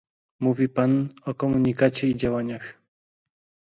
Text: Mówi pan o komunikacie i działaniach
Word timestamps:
Mówi 0.39 0.69
pan 0.69 1.09
o 1.25 1.33
komunikacie 1.33 2.07
i 2.07 2.15
działaniach 2.15 2.79